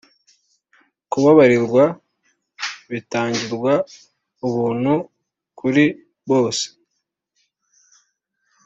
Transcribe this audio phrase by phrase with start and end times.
[1.11, 1.83] kubabarirwa
[2.91, 3.73] bitangirwa
[4.47, 4.93] ubuntu
[5.59, 5.85] kuri
[6.29, 6.65] bose